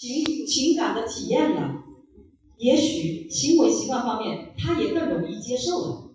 [0.00, 1.74] 情情感的体验了，
[2.56, 6.10] 也许行为习惯方面他也更容易接受了，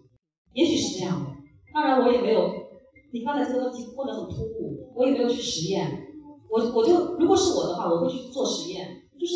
[0.54, 1.30] 也许是这样的。
[1.72, 2.50] 当然我也没有，
[3.14, 6.02] 你刚才这个问题问的很突兀，我也没有去实验。
[6.50, 9.36] 我我就如果是我的话，我会去做实验，就是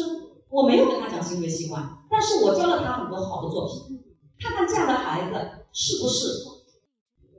[0.49, 3.99] 我没有跟他讲行为习惯，但是我教了他很多好的作品，
[4.39, 6.27] 看看这样的孩子是不是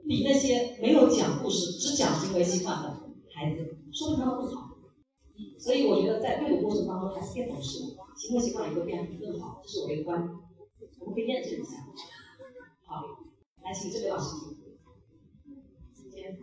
[0.07, 2.89] 比那些没有讲故事只讲行为习惯的
[3.35, 4.70] 孩子，说明他们不好。
[5.57, 10.37] 所以我觉得在阅读过程当中，还是变懂事，行为习惯也会变得更好，这是我的一个观点，
[10.99, 11.85] 我们可以验证一下。
[12.85, 13.03] 好，
[13.63, 14.55] 来请这位老师。
[15.95, 16.37] 时间。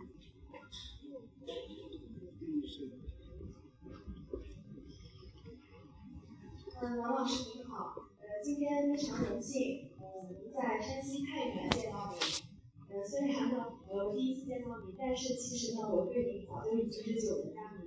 [6.81, 12.17] 嗯，王老师您好，呃，今天非常荣幸，呃，能在山西太原见到您。
[12.89, 17.78] 呃，虽然呢，呃，我第一次见到您，但是其实呢，我对你早就已经是久闻大名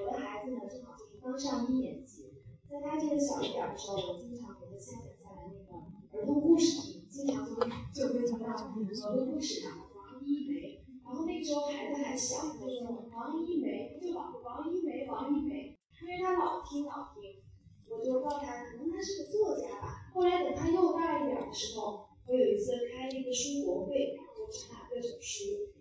[0.00, 7.54] 我的孩子呢，正好就是刚上一年级，在他这个小一点的时候，我经常给他下载下来那个儿童故事，经常就
[7.94, 17.42] 就会听到儿童故事上王一梅，然后那时候孩子还小，就说王一梅，就老王一梅，王一梅，因为他老听老听，
[17.88, 20.10] 我就告诉他，可能他是个作家吧。
[20.12, 25.73] 后来等他又大一点的时候，我有一次开那个书博会，然后展览各种书。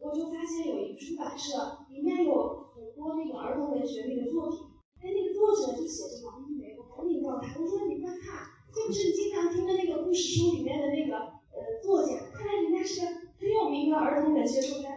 [0.00, 4.58] 我就发现有一个出版社，里面有很多那个儿童文学那个作品，
[4.98, 11.16] 哎，那个作者就写着王一梅，我赶紧告诉他，我说你快看，这不是你经常听的那个故事书里面的那个
[11.52, 13.04] 呃作家，看来人家是
[13.38, 14.89] 很有名的儿童文学作，家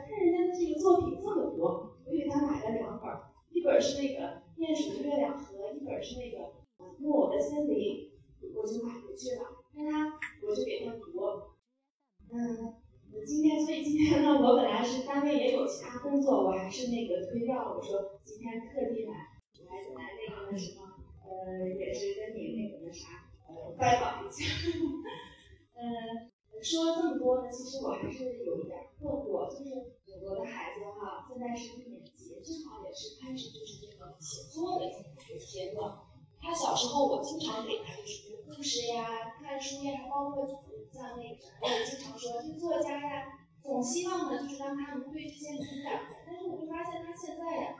[27.84, 36.00] 我还是有一点困惑，就是我的孩子哈，现在是一年级，正好也是开始就是这个写作的这么一个阶段。
[36.40, 40.48] 他小时候，我经常给他就是读故事呀、看书呀，包括
[40.92, 46.08] 像那个，我也经常说，这作家呀，总希望呢，就是让他能对这些敏感。
[46.26, 47.76] 但是我就发现他现在呀，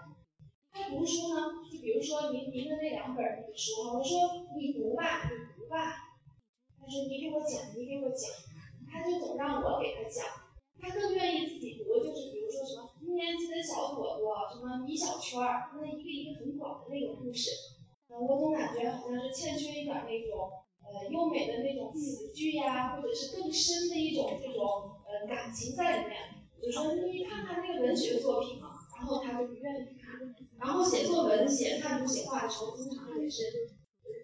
[0.72, 6.12] 他读书呢，就比如说您您的那两本那个书哈，我说你读吧，你读吧。
[6.80, 8.28] 他说你给我讲，你给我讲，
[8.94, 17.50] 他就总让我给他讲，他更愿意自己读，就是比如说什么一年级的小朵朵，什么米小圈儿，那一个一个很广的那种故事。
[18.08, 24.62] 我总感觉好像是欠缺一点那种呃优美的那种词句呀，或者是更深的一种这种
[25.10, 26.46] 呃感情在里面。
[26.62, 30.14] 就说你看看那个文学作品嘛，然后他就不愿意看。
[30.60, 33.42] 然后写作文、写看图、写画的时候，经常也是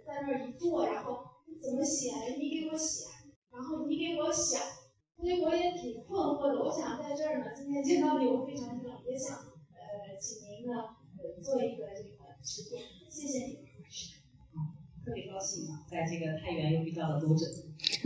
[0.05, 1.19] 在那儿一坐，然后
[1.61, 2.11] 怎么写？
[2.37, 3.07] 你给我写，
[3.59, 4.79] 然后你给我想。
[5.19, 6.63] 所以我也挺困惑的。
[6.63, 9.35] 我想在这儿呢，今天见到你，我非常非常也想
[9.75, 12.87] 呃，请您呢呃做一个这个指点。
[13.11, 13.67] 谢谢你。
[15.03, 17.45] 特别高兴啊，在这个太原又遇到了读者，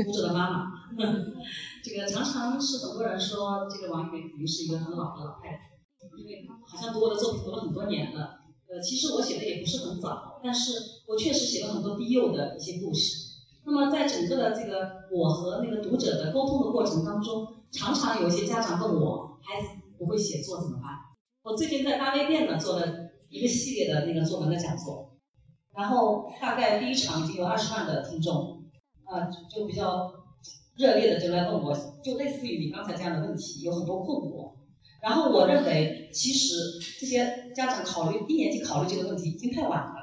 [0.04, 0.90] 读者的妈妈。
[1.86, 5.70] 这个常常是很多人说，这个王玉梅肯定是一个很老的老太太，
[6.18, 8.42] 因为好像读我的作品读了很多年了。
[8.66, 13.33] 呃，其实我写的也不是很早，但是我确实写了很多低幼的一些故事。
[13.66, 20.90] 那么在整个的这个我和那个读者的沟通的过程当中，常常有一些家长问我，孩子不会写作怎么办？
[21.44, 22.86] 我最近在大微店呢做了
[23.30, 25.12] 一个系列的那个作文的讲座。
[25.76, 28.64] 然后大概第一场已经有二十万的听众，
[29.06, 30.14] 啊，就比较
[30.78, 34.54] 热烈的就来问我，就类似于你刚才这样的问题，有很多困惑。
[35.02, 36.54] 然后我认为，其实
[37.00, 39.96] 这些家长考虑一年级考虑这个问题已经太晚了，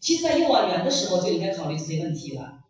[0.00, 2.63] 其实在幼儿园的时候就应该考虑这些问题了。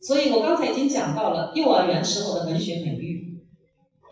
[0.00, 3.40] 所以我刚才已经讲到了幼儿园时候的文学美育，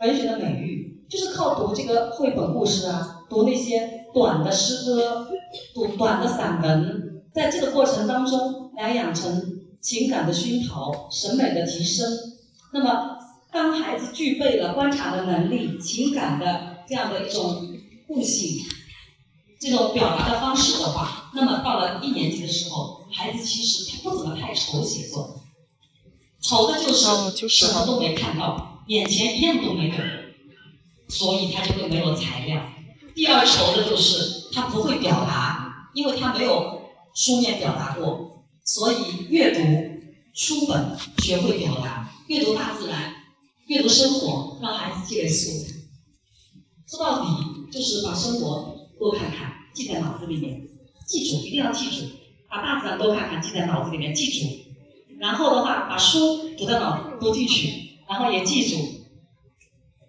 [0.00, 5.28] 文学的美育就是靠读这个绘本故事啊，读那些短的诗歌，
[5.74, 7.22] 读短的散文。
[7.34, 12.06] 在这个过程当中，来养成情感的熏陶、审美的提升。
[12.72, 13.18] 那么，
[13.50, 17.68] 当孩子具备了观察的能力、情感的这样的一种
[18.08, 18.62] 悟性、
[19.60, 25.41] 这种表达的方式的话，那么到了一年级的时候，孩子其实他不怎么太愁写作，
[26.42, 26.92] 愁的就
[27.48, 29.94] 是什么都没看到，眼前一样都没有，
[31.08, 32.62] 所以他就会没有材料。
[33.14, 36.82] 第二愁的就是他不会表达，因为他没有。
[37.14, 39.60] 书面表达过，所以阅读
[40.32, 43.12] 书本，学会表达，阅读大自然，
[43.66, 45.74] 阅读生活，让孩子积累素材。
[46.88, 47.26] 说到底，
[47.70, 50.66] 就是把生活多看看，记在脑子里面，
[51.06, 52.06] 记住，一定要记住，
[52.48, 54.71] 把大自然多看看，记在脑子里面记住。
[55.18, 58.76] 然后的话，把书读到脑子读进去，然后也记住。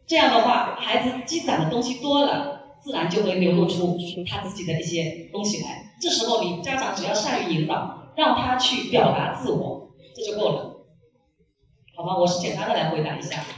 [0.05, 3.97] 这样的话，孩子积攒的东西多了，自然就会流露出
[4.27, 5.95] 他自己的一些东西来。
[6.01, 10.85] 这时候，你家长只要善于引导，让他去表达自我，这就够了。
[11.95, 13.45] 好吧，我是简单的来回答一下。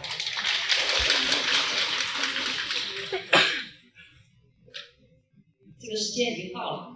[5.80, 6.91] 这个时间已经到了。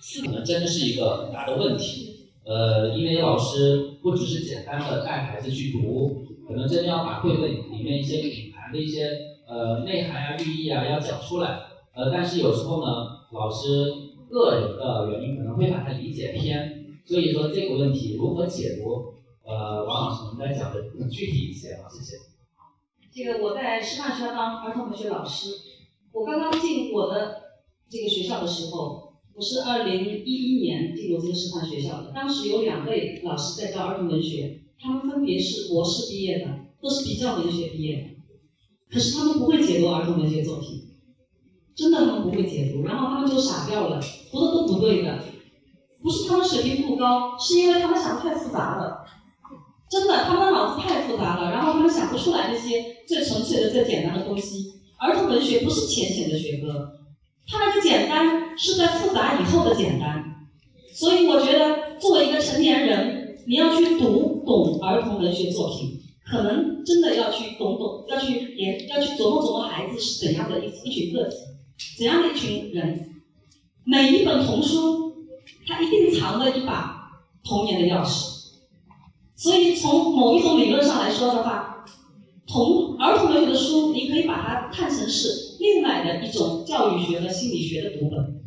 [0.00, 2.25] 四可能真的是一个很大的问题。
[2.46, 9.10] 呃，因为老师不只是简单的带孩子去读，可能真的要把绘本里面一些隐含的一些
[9.48, 11.58] 呃内涵啊、寓意啊要讲出来。
[11.92, 12.86] 呃，但是有时候呢，
[13.32, 13.92] 老师
[14.30, 16.84] 个人的原因可能会把它理解偏。
[17.04, 19.14] 所以说这个问题如何解读？
[19.44, 21.90] 呃，王老师能再讲的更具体一些啊？
[21.90, 22.16] 谢谢。
[23.12, 25.50] 这个我在师范学校当儿童文学老师，
[26.12, 27.42] 我刚刚进我的
[27.90, 29.05] 这个学校的时候。
[29.36, 36.46] 我是二零一一年进入这个师范学校的，当时有两位老师在教儿童文学，他们分别是博士毕业的，
[36.80, 38.04] 都是比较文学毕业的，
[38.90, 40.84] 可是他们不会解读儿童文学作品，
[41.74, 44.00] 真的他们不会解读，然后他们就傻掉了，
[44.32, 45.22] 读的都不对的，
[46.02, 49.04] 不是他们水平不高，是因为他们想的太复杂了，
[49.90, 54.72] 真的，他们的脑子太复杂了，然后他们想不出来那些最纯粹的、最简单的东西。
[54.98, 56.92] 儿童文学不是浅显的学科。
[57.48, 60.48] 它那个简单是在复杂以后的简单，
[60.94, 71.36] 所以我觉得作为一个成年人，你要去读懂儿童文学作品，可能真的要去懂懂，要去研，要去琢磨琢磨孩子是怎样的一一群个体，
[71.98, 73.22] 怎样的一群人。
[73.84, 75.12] 每一本童书，
[75.66, 77.10] 它一定藏着一把
[77.44, 78.36] 童年的钥匙。
[79.36, 81.84] 所以从某一种理论上来说的话，
[82.46, 85.44] 童儿童文学的书，你可以把它看成是。
[85.58, 88.40] 另外的一种教育学和心理学的读本，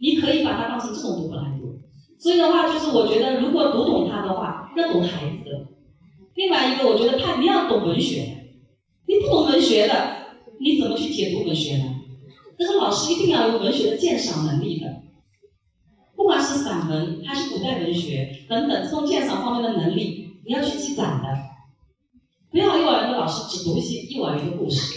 [0.00, 1.78] 你可以把它当成这种读本来读。
[2.18, 5.68] 所以的话，就是我觉得，如果读懂它的话，要懂孩子的。
[6.34, 8.48] 另外一个，我觉得他你要懂文学，
[9.06, 9.94] 你不懂文学的，
[10.58, 11.84] 你怎么去解读文学呢？
[12.58, 15.02] 但是老师一定要有文学的鉴赏能力的，
[16.14, 21.28] 不管是散文还是古代文学等等，这种鉴赏方面的能力，你要去积攒的。
[22.50, 24.92] 不要幼儿园的老师只读一些幼儿园的故事。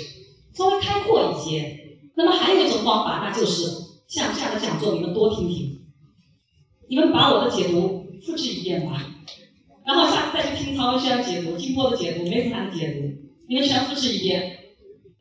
[0.54, 3.66] 稍微开阔一些，那么还有一种方法，那就是
[4.14, 5.82] 像这样的讲座，你们多听听，
[6.88, 9.04] 你们把我的解读复制一遍吧，
[9.84, 13.10] 然后下次再去听曹文轩的解读、金波的解读、梅子涵的解读，
[13.50, 14.56] 你们全复制一遍，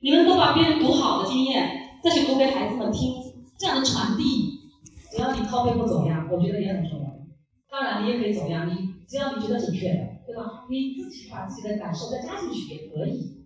[0.00, 1.70] 你们都把别人读好的经验
[2.04, 3.14] 再去读给孩子们听，
[3.58, 4.24] 这样的传递，
[5.10, 7.06] 只要你靠背不走样，我觉得也很重要。
[7.70, 8.74] 当然，你也可以走样，你
[9.08, 10.66] 只要你觉得准确的，对吧？
[10.68, 13.40] 你自己把自己的感受再加进去也可以。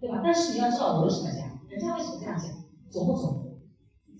[0.00, 0.20] 对吧？
[0.24, 2.50] 但是你要知道我为什么讲，人家为什么这样讲，
[2.92, 3.43] 懂不懂？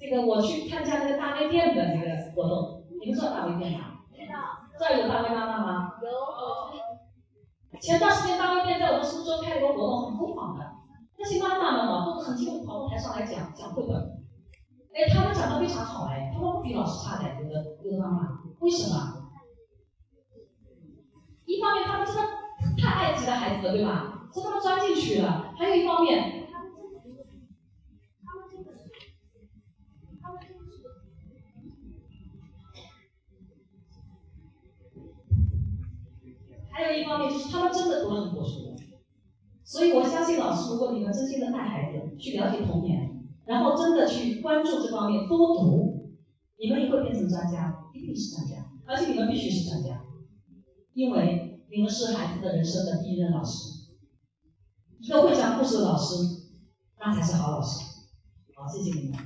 [0.05, 4.05] 这个我去参加那个大微店的那个活动，你们知道大微店吗？
[4.13, 4.69] 知道。
[4.79, 5.93] 这儿有大微妈妈吗？
[6.03, 6.09] 有。
[7.81, 10.73] 前段时间大微店在我们苏州开了个活动，很疯狂的，
[11.17, 13.97] 那些妈妈们嘛，都很激动跑到台上来讲讲绘本。
[14.93, 18.29] 哎，他们讲的非常好哎，他们不比老师差的，有的有的妈妈，
[18.61, 19.31] 为什么？
[21.47, 22.23] 一方面他们真的
[22.77, 24.29] 太爱自己的孩子了，对吧？
[24.35, 26.44] 是他们钻进去了，还有一方面，
[36.75, 38.75] 还有一方面就是他们真的读了很多书，
[39.63, 46.17] 所以我相信老师，如果你们真心的带孩子去了解童年，然后真的去关注这方面，多读，
[46.59, 50.05] 你们也会变成专家，一定是专家，而且你们必须是专家，
[50.95, 53.85] 因为你们是孩子的人生的第一任老师。
[54.99, 56.15] 一个会讲故事的老师，
[56.99, 57.79] 那才是好老师。
[58.57, 59.19] 好，谢谢你们。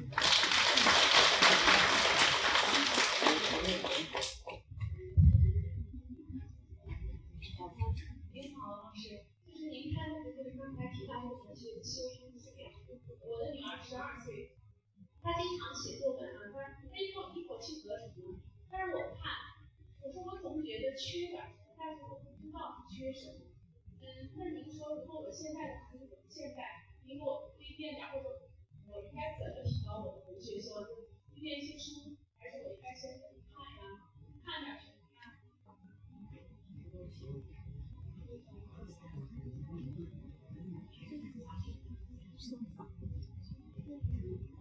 [15.28, 18.40] 他经常写作文啊，他他一口一口气得什么，
[18.72, 19.60] 但是我看，
[20.00, 23.44] 我说我总觉得缺点什么，但是我不知道缺什么。
[24.00, 28.48] 嗯那您说，如果我现在的孩子现在，您给我推荐点，或者
[28.88, 30.88] 我应该怎么提高我的文学修养？
[31.28, 34.08] 推荐一些书，还是我应该先看呀？
[34.40, 34.87] 看点什么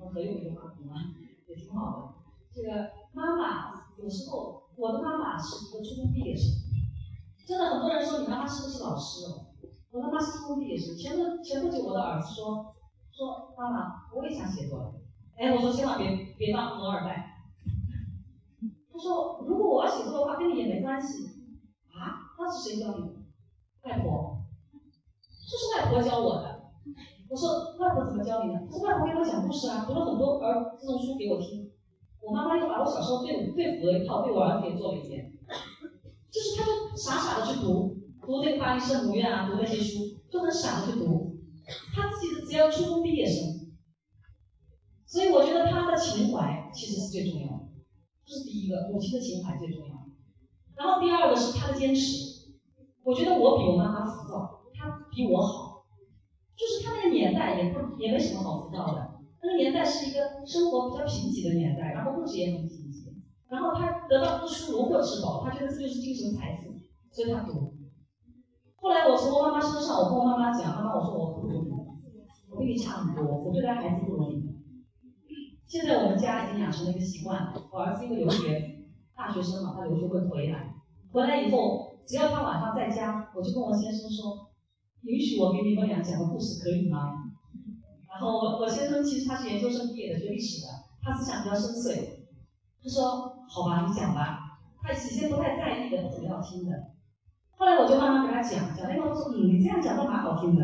[0.07, 1.13] 我可以用这话筒吗？
[1.47, 2.13] 也挺好的。
[2.55, 6.49] 这个妈妈有时候，我的妈妈是一个初中毕业生，
[7.45, 9.25] 真的很多人说你妈妈是不是老师？
[9.91, 10.95] 我妈妈是初中毕业生。
[10.95, 12.73] 前不前不久，我的儿子说
[13.11, 14.95] 说妈妈，我也想写作。
[15.35, 17.33] 哎，我说千万别别当富二代。
[18.99, 21.25] 说如果我要写作的话，跟你也没关系
[21.91, 22.31] 啊。
[22.39, 23.13] 那是谁教你的？
[23.83, 26.71] 外婆，这是外婆教我的。
[27.29, 28.59] 我说外婆怎么教你的？
[28.71, 31.71] 他说外婆给我讲故事啊，读了很多儿这种书给我听。
[32.21, 35.31] 我妈妈又把我小时候对对付的一套对我儿子也做了一遍，
[36.31, 41.37] 就是他就傻傻的去读，读那个巴黎圣母院啊，读那些书，就很傻的去读。
[41.93, 43.43] 他自己的只要初中毕业生，
[45.05, 47.67] 所以我觉得他的情怀其实是最重要的，
[48.25, 49.95] 这是第一个，母亲的情怀最重要。
[50.77, 52.53] 然后第二个是他的坚持，
[53.03, 55.76] 我觉得我比我妈妈浮躁，他比我好，
[56.57, 63.13] 就是他那个年代也不也没什么好浮躁的，那个年代是一个生活比较贫瘠的年代，然后物质也很贫瘠，
[63.47, 66.73] 然后他得到读书如获至宝，他觉得这就是精神财富，
[67.11, 67.77] 所以他读。
[68.79, 71.71] 后来我从我妈妈身上，我跟我妈妈讲，妈妈我说我不如你，
[72.49, 74.47] 我比你差很多，我对待孩子不容易。
[75.67, 80.73] 现在我们家已经养成了一个习惯，我儿子因为留学，大学生嘛，他留学会回来，
[81.11, 84.46] 回来以后只要他晚上在家，我就跟我先生说，
[85.03, 87.13] 允许我给你们俩讲个故事可以吗？
[88.09, 90.67] 然后我我先生其实他是研究生毕业的，学历史的，
[91.01, 92.09] 他思想比较深邃，
[92.83, 94.39] 他说好吧，你讲吧，
[94.81, 96.93] 他起先不太在意的，不怎么要听的。
[97.55, 100.63] 后来我就慢慢给他讲，讲那个说，嗯，你这样讲倒蛮好听的。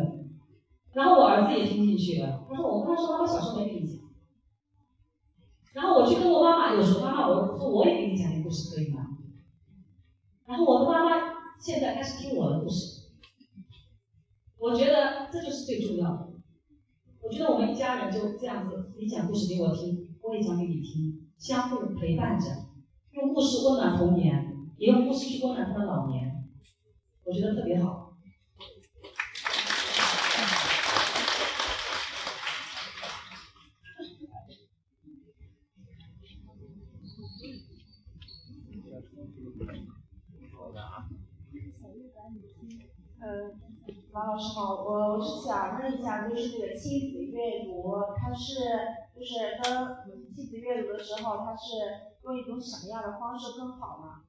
[0.94, 4.04] 然后我儿子也听进去了，他说我跟他说，妈妈小时候没给你讲。
[5.74, 9.08] 然后我去跟我妈妈，有时候妈妈我说我也给你讲一个故事可以吗？
[10.46, 12.93] 然后我的妈妈现在开始听我的故事，
[14.64, 16.30] 我觉得这就是最重要的。
[17.22, 22.46] 我觉得我们一家人就这样子，你讲故事给我听，我也讲给你听，相互陪伴着，
[23.12, 26.46] 用故事温暖童年，也用故事去温暖他的老年。
[27.26, 28.03] 我觉得特别好。
[44.14, 48.62] 王老师好，我我是想问一下，就是这个亲子阅读，它是
[49.10, 50.06] 就是跟
[50.36, 54.22] 亲子阅读的时候，它是用一种什么样的方式更好呢？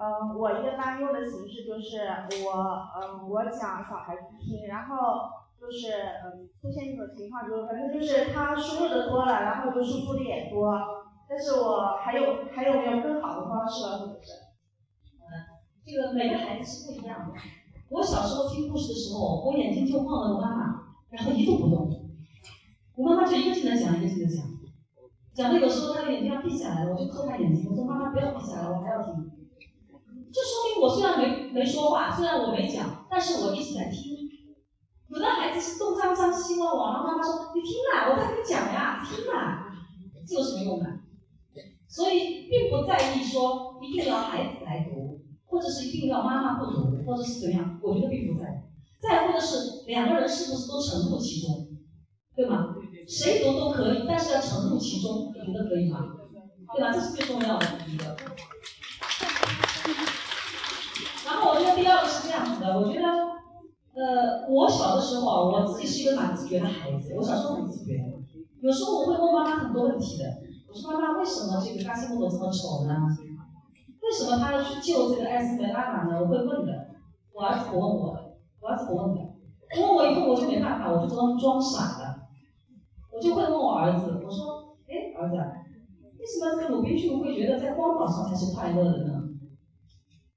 [0.00, 2.08] 嗯，我一个担忧的形式就是
[2.46, 4.96] 我，嗯，我讲小孩子听，然后
[5.60, 5.92] 就是
[6.24, 10.72] 嗯，出现一种情况，就是反正就是他输入的多了，然后就输出的也多，
[11.28, 14.32] 但是我还有还有没有更好的方式了，或者是？
[15.20, 17.34] 嗯，这个每个孩子是不一样的。
[17.88, 22.10] 我小时候听故事的时候，我眼睛就望着我妈妈，然后一动不动。
[22.96, 24.44] 我妈妈就一个劲的讲，一个劲的讲，
[25.34, 29.14] 讲的有时候她的眼睛要闭下来了，我就扣她眼睛，我说妈妈不要闭下来，我还要听。
[30.32, 34.16] 这说明我虽然没没说话，虽然我没讲，但是我一直在听。
[35.08, 39.70] 有的孩子是东张张西望望，然后妈妈说：“你听啊，我在跟你讲呀，听啊。”
[40.26, 40.86] 这有什么用呢？
[41.86, 44.95] 所以并不在意说一定要孩子来读，
[45.56, 48.62] 或者是一定要妈妈不读，或者是怎样，我觉得并不在。
[49.00, 51.66] 在乎的是两个人是不是都沉入其中，
[52.36, 52.74] 对吗？
[53.08, 56.00] 谁读都可以，但是要沉入其中，你觉得可以吗？
[56.74, 56.92] 对吧？
[56.92, 58.04] 这是最重要的一个。
[61.24, 63.06] 然后我觉得第二个是这样子的，我觉得，
[63.96, 67.94] 呃，我小的时候，我自己是一个蛮自觉的孩子，我小时候很自觉，
[68.60, 70.24] 有时候我会问妈妈很多问题的。
[70.68, 72.94] 我说妈妈，为什么这个嘎西莫多这么丑呢？
[74.06, 76.20] 为什么他要去救这个艾斯梅拉玛呢？
[76.20, 76.72] 我会问的。
[77.34, 78.14] 我儿子不问我，
[78.60, 79.20] 我儿子不问的。
[79.80, 82.14] 问我以后我就没办法，我就装装傻了。
[83.12, 89.12] 我就会问我儿子，我说，哎，儿子，为什么这个鲁滨逊会觉得在荒岛上才是快乐的呢？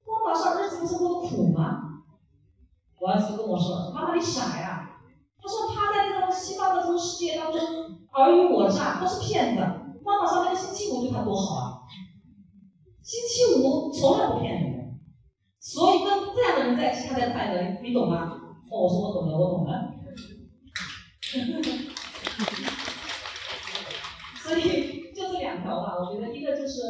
[0.04, 1.84] 荒岛上日子不是过得苦吗？
[3.00, 4.90] 我儿子跟我说：“妈妈，你傻呀！”
[5.40, 7.62] 他说：“他在这个西方的这个世界当中
[8.12, 9.62] 尔虞我诈，都是骗子。
[10.04, 11.79] 荒岛上那个星期五对他多好啊！
[13.10, 15.00] 星期五从来不骗人，
[15.60, 17.80] 所以跟这样的人在一起，他才快乐。
[17.82, 18.40] 你懂吗？”
[18.70, 19.96] 哦，我说我懂了，我懂了。
[24.44, 26.82] 所以就这两条吧，我觉得一个就是。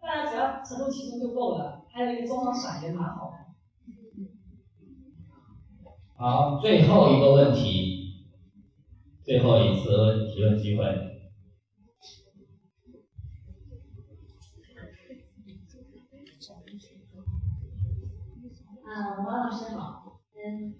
[0.00, 3.38] 大家只要沉入其中就够了，还有一个装装傻也蛮好的。
[6.16, 8.22] 好，最后一个问题，
[9.24, 10.84] 最后一次提问机会。
[18.94, 20.70] 嗯，王老师好，嗯，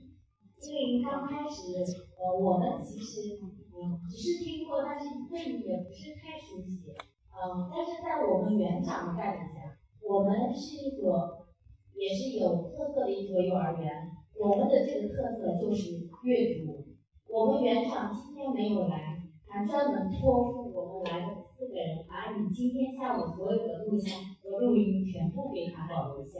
[0.63, 1.83] 因为刚开始，
[2.15, 6.95] 呃，我们其实嗯只是听过，但是对你也不是太熟悉。
[7.35, 9.75] 嗯，但是在我们园长的带领下，
[10.07, 11.49] 我们是一所
[11.99, 14.13] 也是有特色的一所幼儿园。
[14.39, 16.87] 我们的这个特色就是阅读。
[17.27, 26.39] 我们园长今天没有来，还专门托付我们来的四个人把你今天下午所有的录像和录音全部给他保留下，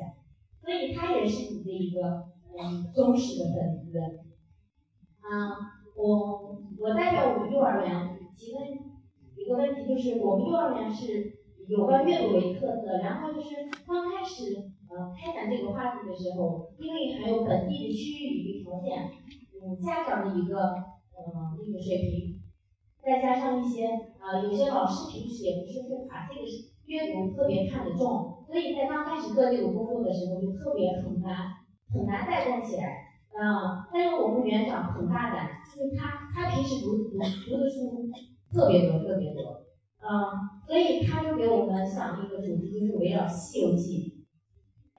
[0.65, 2.01] 所以他也是你的一个
[2.59, 3.99] 嗯忠实的粉丝。
[5.21, 5.53] 啊，
[5.97, 8.67] 我我代表我们幼儿园提问
[9.37, 19.11] 一个问题，就是我们幼儿园是有关阅读为特色，然后就是刚开始呃开展这个话题的时候，因为还有本地的区域一个条件，
[19.61, 22.41] 嗯家长的一个呃那个水平。
[23.05, 23.85] 再加上一些
[24.19, 26.41] 呃，有些老师平时也不是会把这个
[26.87, 31.51] 阅读特别看得重，所以在刚开始做这个工作的时候就特别很难
[31.93, 33.05] 很难带动起来。
[33.35, 38.09] 嗯，但是我们园长很大胆，就是他他平时读读读的书
[38.53, 39.65] 特别多特别多，
[40.01, 44.25] 嗯，所以他就给我们想一个主题，就是围绕《西游记》，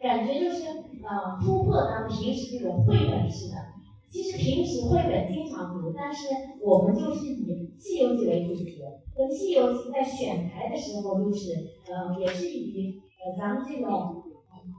[0.03, 3.74] 感觉就是呃突破咱们平时这种绘本式的。
[4.15, 6.27] 其实平时绘本经常读，但是
[6.61, 8.81] 我们就是以《西游记》为主题。
[9.17, 11.51] 那《西游记》在选材的时候，就是
[11.91, 14.23] 呃，也是以呃咱们这种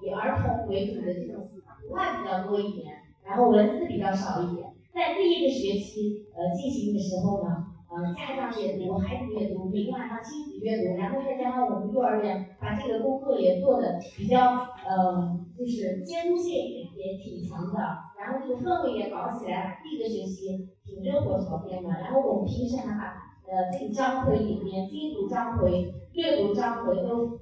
[0.02, 1.50] 以儿童为主的这种
[1.86, 2.86] 图案比较多一点，
[3.26, 4.72] 然后文字比较少一点。
[4.94, 7.65] 在第一个学期呃进行的时候呢。
[7.88, 14.40] 呃，家长阅读，孩子阅读，每天晚上亲子阅读，然后再加上我们幼儿园把这个功课也做的比较，
[14.84, 17.78] 呃，就是监督性也也挺强的，
[18.18, 21.88] 然后这个氛围也搞起来，第一个学期挺热火朝天的。
[21.88, 27.38] 然后我们平时还把呃这个章回里面精读章回、阅读章回都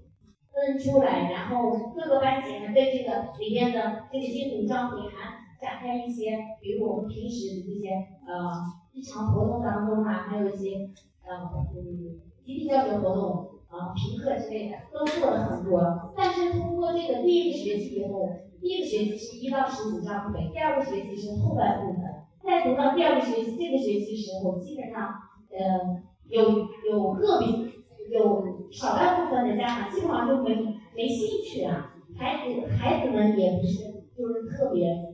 [0.52, 7.88] 分出来，然后各个班级还对这个里面的这个精读章回还展开一些，比如我们平时的这些
[8.28, 8.83] 呃。
[8.94, 10.88] 日常活动当中啊，还有一些
[11.26, 16.12] 呃嗯集体教学活动啊评课之类的，都做了很多。
[16.16, 18.28] 但是通过这个第一个学期以后，
[18.60, 22.02] 第一个学期是一到十五章回，第二个学期是后半部分。
[22.44, 25.08] 再读到第二个学期，这个学期时候，基本上
[25.50, 27.74] 呃有有个别
[28.16, 30.54] 有少量部分的家长基本上就没
[30.94, 35.13] 没兴趣了，孩子孩子们也不是就是特别。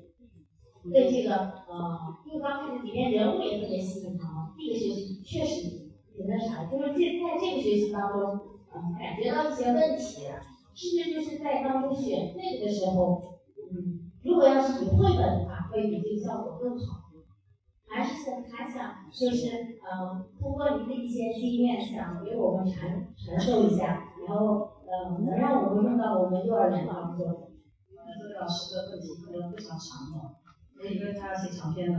[0.85, 1.37] 对这个
[1.69, 4.55] 呃，因为刚开始里面人物也特别吸引他嘛。
[4.57, 5.69] 第一个学习确实
[6.17, 8.23] 挺那啥，就是这在这个学习当中，
[8.73, 10.25] 呃，感觉到一些问题，
[10.75, 13.21] 甚至就是在当中选这个的时候，
[13.73, 17.01] 嗯，如果要是以绘本的话，会比这个效果更好。
[17.93, 19.51] 还是想还想就是
[19.83, 27.51] 呃，通过您的一些经验，想给我们传传授一下，然后呃，能让我们用到我们幼儿园当中。
[27.97, 30.07] 那这个老师的问题可能非常长
[30.91, 31.01] 了。
[31.01, 31.99] 因为他要写长篇的，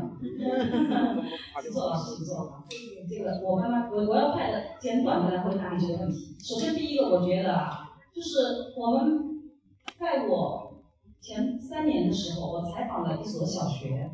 [1.62, 2.63] 请坐老师，请坐。
[3.10, 6.36] 这个我慢慢，我我要快的、简短的来回答你这个问题。
[6.39, 9.51] 首先，第一个，我觉得啊，就是我们
[9.99, 10.84] 在我
[11.19, 14.12] 前三年的时候，我采访了一所小学，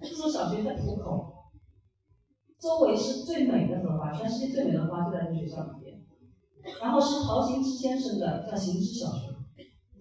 [0.00, 1.34] 这所小学在浦口，
[2.60, 6.04] 周围是最美的荷花，全世界最美的花就在这个学校里面。
[6.82, 9.34] 然后是陶行知先生的，叫行知小学，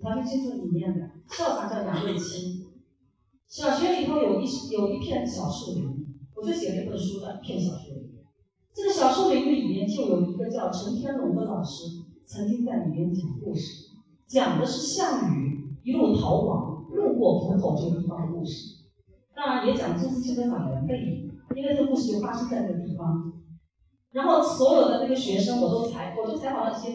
[0.02, 2.67] 陶行知是里面的校长叫杨瑞清。
[3.50, 6.06] 小学里头有一有一片小树林，
[6.36, 8.12] 我就写了一本书的片小树林。
[8.74, 11.86] 这个小树林里面就有一个叫陈天龙的老师，
[12.26, 13.86] 曾经在里面讲故事，
[14.28, 18.76] 讲的是项羽一路逃亡，路过浦口这个地方的故事。
[19.34, 23.32] 当然也讲朱自清的散文背影，因为这个故事就发生在这个地方。
[24.12, 26.92] 然后所有的那个学生，我都采，我都采访了一些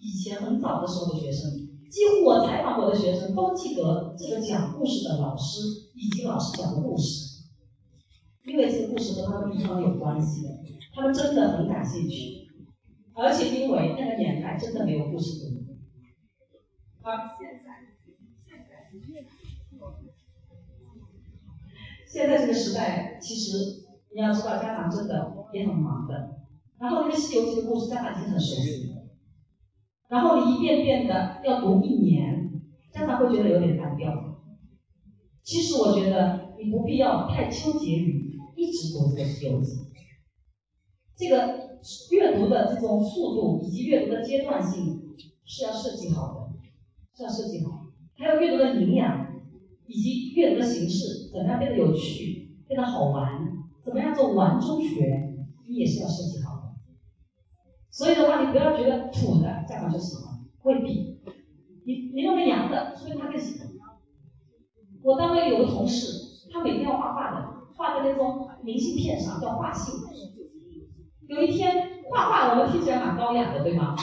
[0.00, 1.50] 以前很早的时候的学生。
[1.92, 5.60] 几乎我采访过的学生都记得这个讲故事的老师
[5.94, 7.44] 以及老师讲的故事，
[8.44, 10.48] 因为这个故事和他们地方有关系的，
[10.94, 12.48] 他们真的很感兴趣，
[13.14, 15.62] 而且因为那个年代真的没有故事读。
[17.02, 17.10] 好，
[22.08, 26.40] 现在这个时代，其实你要知道，家长真的也很忙的，
[26.78, 28.92] 然后那个《西游记》的故事，家长已经很熟悉。
[30.08, 32.60] 然后你一遍遍的要读一年，
[32.92, 34.21] 家长会觉得有点单调。
[35.42, 39.72] 其实我觉得你不必要太纠结于一直读这个《西游记》，
[41.16, 41.78] 这个
[42.12, 46.52] 阅读的这种速度以及阅读的阶段性是要设计好的，
[47.16, 47.88] 是要设计好。
[48.14, 49.42] 还有阅读的营养
[49.86, 55.34] 以及阅读的形式，怎么样变得有趣、变得好玩，怎么样做玩中学，
[55.68, 56.62] 你也是要设计好的。
[57.90, 61.18] 所以的话，你不要觉得土的家长就喜欢，未必。
[61.84, 63.71] 你你认为洋的，说明他更喜欢。
[65.04, 66.06] 我单位有个同事，
[66.52, 69.94] 他每天要画画的，画在那种明信片上，叫画信。
[71.28, 71.76] 有一天
[72.10, 73.94] 画画，我们听起来蛮高雅的，对吗？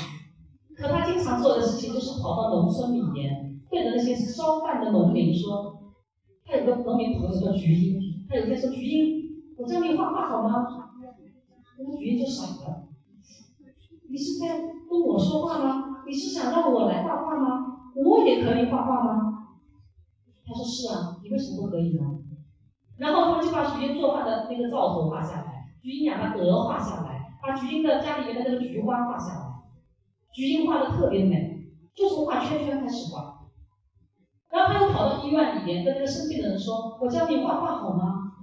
[0.76, 3.32] 可他经常做的事情就是跑到农村里面，
[3.72, 5.74] 对着那些烧饭的农民说
[6.46, 10.52] ：“他有个农民朋友叫菊英，他有一天说菊英，我教你画画好吗？”
[11.80, 12.84] 那菊英就傻了。
[14.10, 14.58] 你是在
[14.90, 15.82] 跟我说话吗？
[16.06, 17.60] 你是想让我来画画吗？
[17.96, 19.29] 我也可以画画吗？
[20.60, 22.04] 说是啊，你为什么不可以呢？
[22.98, 29.45] 然后他们就把徐英做饭的那个灶头画下来，徐英养的鹅画下来，把徐英的家里面的那个菊花画下来，
[30.34, 31.63] 徐英画的特别美，
[31.95, 33.48] 就从画圈圈开始画。
[34.52, 38.34] 然后他又跑到医院里面跟那个生病的人说：“我教你画画好吗？”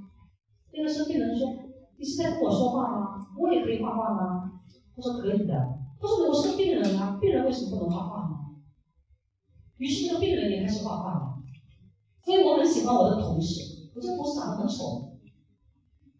[0.72, 1.48] 那个生病的人说
[1.98, 3.26] ：“你是在跟我说话吗？
[3.36, 4.52] 我也可以画画吗？”
[4.96, 5.54] 他说：“可以的。”
[6.00, 8.36] 他说：“我是病人啊，病人为什么不能画画呢？”
[9.78, 11.25] 于是那个病人也开始画画了。
[12.26, 15.12] 所以我很喜欢我的同事，我这同事长得很丑，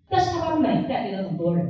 [0.08, 1.68] 但是他把美带给了很多人，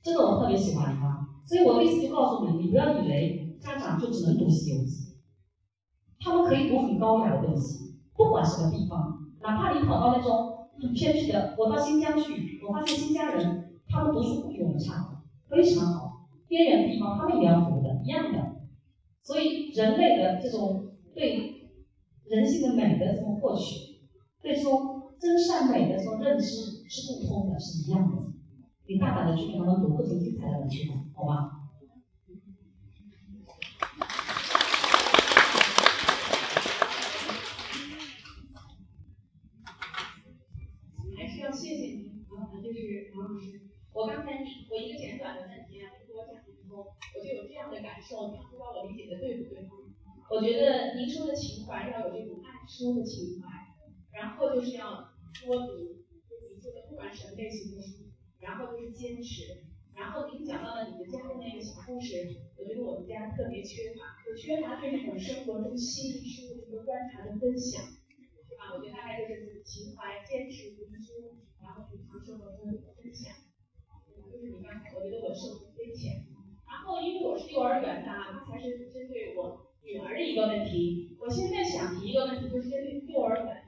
[0.00, 1.26] 真的我特别喜欢他。
[1.44, 4.92] 所以我的意思就告诉你，你不要以为家长就只能读《西游记》，
[6.20, 18.54] 他们可以读很高雅的东西，不管什么地方，哪怕你跑到那种很偏僻的，我到新疆去，我发现新疆人他们读书不比我们差，非常好，边远地方他们也要读的，一样的。
[19.24, 21.53] 所以人类的这种对。
[22.26, 24.00] 人性的美的这么获取，
[24.40, 26.46] 所以说真善美的这种认知
[26.88, 28.32] 是共通的，是一样的。
[28.86, 31.50] 你大胆的去给他们读各种精彩的文学，好吗？
[41.16, 43.60] 还是要谢谢您，然后就是王老师。
[43.92, 44.32] 我刚才
[44.70, 49.68] 我一个简短的问题啊，听我讲的时候，我就有这样的感受，不知道我理解的对不对？
[50.34, 53.46] 我觉得您说的情怀要有这种爱书的情怀，
[54.10, 55.14] 然后就是要
[55.46, 58.10] 多读，就您说的不管什么类型的书，
[58.42, 59.62] 然后就是坚持，
[59.94, 67.86] 然后您讲到了你们家的那个小故事，我觉得我们家特别缺乏，就缺乏对这种生活中细腻事物的一个观察的分享，
[68.50, 68.74] 对吧？
[68.74, 73.30] 我觉得大概就是情怀、坚持、读书，然后平常生活中的分享，
[74.34, 76.26] 就是你刚才我觉得我受益匪浅，
[76.66, 79.63] 然后因为我是幼儿园的，刚才是针对我。
[79.84, 83.64] 女儿的一个问题，我现在想提一个问题，就是针对幼儿园。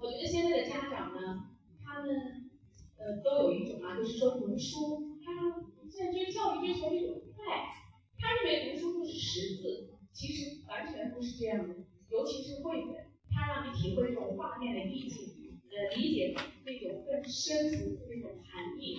[0.00, 1.50] 我觉得现在的家长呢，
[1.84, 2.48] 他们
[2.96, 7.68] 呃都有一种啊，就是说读书，他现在追教育追求一种快，
[8.16, 11.74] 他认为读书就是识字，其实完全不是这样的。
[12.08, 18.96] 尤其是绘本，它让你体会这种画面的意境，呃，理解那种更深层次的那种含义。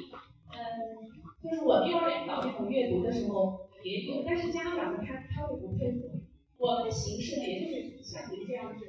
[0.51, 1.09] 嗯，
[1.41, 3.68] 就是我幼儿园搞这种阅读的时候。
[3.83, 6.09] 也有，但是家长呢，他他会不配合。
[6.57, 8.85] 我们的形式呢，也就是像您这样子，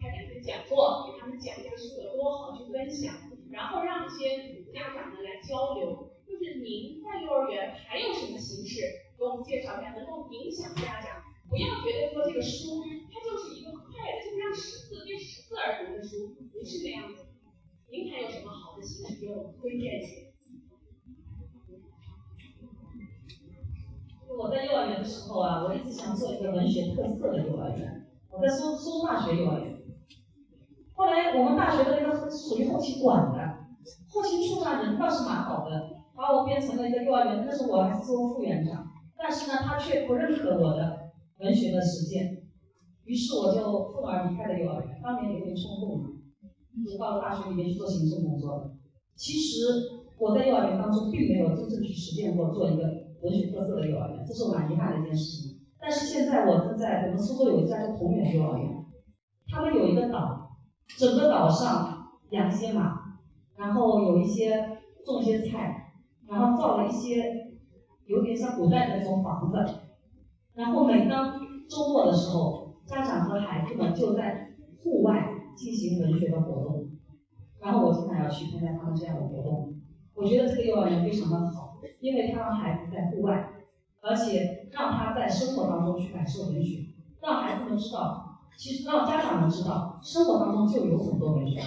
[0.00, 3.14] 开两天讲座，给他们讲这个书有多好，去分享，
[3.50, 6.10] 然后让一些家长呢来交流。
[6.26, 8.80] 就是您在幼儿园还有什么形式
[9.18, 11.22] 给我们介绍一下，能够影响家长？
[11.48, 17.26] 不要觉得说这个书它就是一个快的，就是让识字为识字而读的书，不是那样子。
[17.90, 20.31] 您还有什么好的形式给我们推荐一些？
[24.42, 28.08] 我在幼儿园的时候啊，我一直想做一个文学特色的幼儿园。
[28.28, 29.78] 我在苏苏大学幼儿园，
[30.94, 33.38] 后来我们大学的那个属于后勤管的，
[34.08, 37.46] 后勤处长人倒是蛮好的，把我变成了一个幼儿园。
[37.46, 38.84] 那时候我还是做副园长，
[39.16, 42.42] 但是呢，他却不认可我的文学的实践，
[43.04, 45.00] 于是我就愤而离开了幼儿园。
[45.00, 46.08] 当年有点冲动嘛，
[46.84, 48.72] 就到了大学里面去做行政工作。
[49.14, 53.11] 其实我在幼儿园当中并没有真正去实践过做一个。
[53.22, 55.60] 文学特色的幼儿园，这是我蛮遗憾的一件事情。
[55.80, 58.84] 但是现在我是在我们苏州有一家叫同源幼儿园，
[59.48, 60.56] 他们有一个岛，
[60.98, 63.18] 整个岛上养些马，
[63.56, 65.92] 然后有一些种些菜，
[66.26, 67.52] 然后造了一些
[68.06, 69.56] 有点像古代的那种房子，
[70.54, 71.32] 然后每当
[71.68, 76.88] 周末的时候，家长和孩子们就在户外进行文学的活动，
[77.60, 79.74] 然后我经常要去参加他们这样的活动。
[80.14, 81.71] 我觉得这个幼儿园非常的好。
[82.00, 83.50] 因为他让孩子在户外，
[84.00, 86.86] 而且让他在生活当中去感受文学，
[87.20, 91.60] 让孩子们知道，其实让家长们知道，生活当中就有很多文学。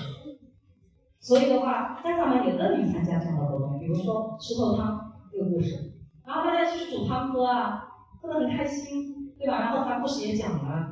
[1.19, 5.93] 所以的话，家长们也乐于参加这样的活动，比如说石头汤这个故事，
[6.25, 7.87] 然后大家去煮汤喝啊，
[8.21, 9.59] 喝得很开心，对吧？
[9.59, 10.89] 然后把故事也讲了，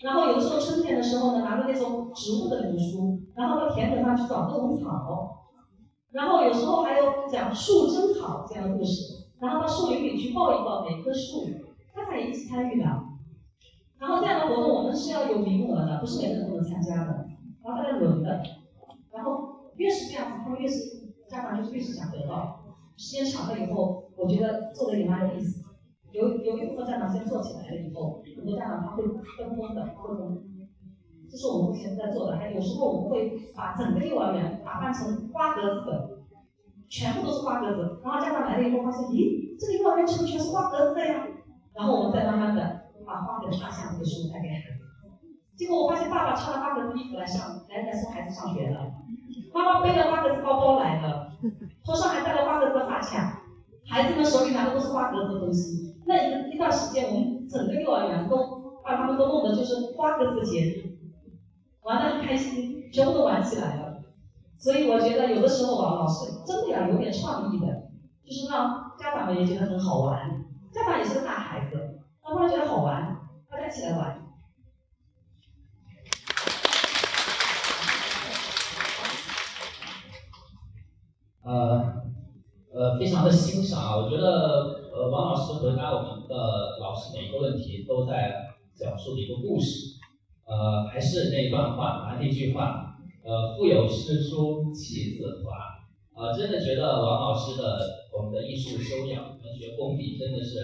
[0.00, 5.44] 然后有的时候春天的时候呢，拿着那种植物的那种书，然后到田埂上去找各种草。
[6.16, 11.44] 然后有时候还有讲树真好这样的故事，然后到树林里去抱一抱每棵树，
[11.94, 12.86] 家长也一起参与的。
[13.98, 17.26] 然后这样的活动我们是要有名额的，不是每个人都能参加的，
[17.62, 18.42] 然后大家轮的。
[19.12, 22.62] 然后越是这样子，他们越是家长就是越是想得到。
[22.96, 25.64] 时间长了以后，我觉得做的也蛮有意思。
[26.12, 30.42] 有有一部分家长先做起来了以后，很多家长他会跟风的，跟风。
[31.30, 36.10] 这是我们目前在做的，还有时候我们会把整个幼儿园打扮成花格子的，
[36.88, 41.26] 全部都是花格子，然后家长来了以后发现，咦，这个幼儿园全部全是花格子的呀。
[41.74, 44.86] 然后我们再慢慢的把花格子大箱子的书带给孩子。
[45.56, 48.92] 结果我发现爸爸穿了花格子衣服来上来来送孩子上学了，
[49.52, 51.32] 妈妈背了花格子包包来了，
[51.84, 53.42] 头上还戴了花格子的发卡，
[53.86, 55.96] 孩子们手里拿的都是花格子的东西。
[56.06, 60.98] 那一段时间，我们整个幼儿园都把他们都弄得就是花格子节日，
[61.86, 64.02] 玩的很开心，全部都玩起来了。
[64.58, 67.66] 所以我觉得有的时候啊，老师真的要有点创意的，
[68.24, 70.44] 就是让家长们也觉得很好玩。
[70.72, 71.76] 家长也是个大孩子，
[72.24, 73.16] 让他们觉得好玩，
[73.48, 74.20] 大家起来玩。
[81.44, 82.02] 呃
[82.74, 83.96] 呃，非常的欣赏啊！
[83.98, 86.34] 我觉得呃，王老师回答我们的
[86.80, 88.34] 老师每一个问题都在
[88.74, 89.95] 讲述一个故事。
[90.46, 95.76] 呃，还是那段话，那句话，呃，腹有诗书气自华。
[96.14, 100.54] 呃，真的觉得王老师的我们的艺术修养、文学功底真的是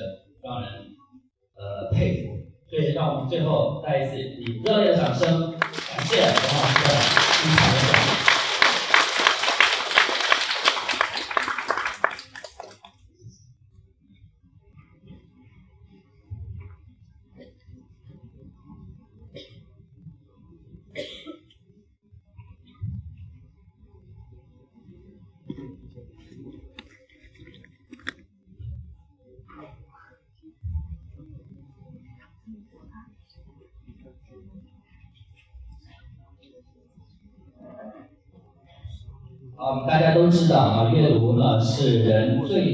[0.43, 0.71] 让人
[1.57, 2.33] 呃佩服。
[2.71, 6.95] 所以，让我们最后再一次以热烈的掌声感谢王老师的
[7.43, 8.32] 精彩的讲解。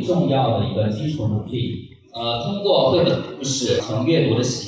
[0.08, 1.90] 重要的一个基础努力。
[2.14, 4.66] 呃，通过绘本故事，和阅读的习。